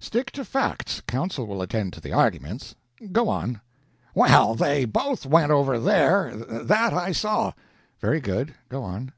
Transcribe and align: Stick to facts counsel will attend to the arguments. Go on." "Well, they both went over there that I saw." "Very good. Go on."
Stick 0.00 0.30
to 0.30 0.46
facts 0.46 1.02
counsel 1.06 1.46
will 1.46 1.60
attend 1.60 1.92
to 1.92 2.00
the 2.00 2.10
arguments. 2.10 2.74
Go 3.12 3.28
on." 3.28 3.60
"Well, 4.14 4.54
they 4.54 4.86
both 4.86 5.26
went 5.26 5.50
over 5.52 5.78
there 5.78 6.34
that 6.34 6.94
I 6.94 7.12
saw." 7.12 7.52
"Very 8.00 8.20
good. 8.22 8.54
Go 8.70 8.82
on." 8.82 9.12